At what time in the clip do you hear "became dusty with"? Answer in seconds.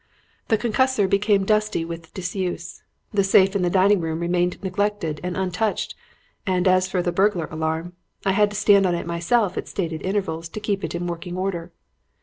1.07-2.11